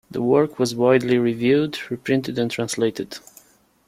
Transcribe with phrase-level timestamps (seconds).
[0.09, 3.19] The work was widely reviewed, reprinted and translated.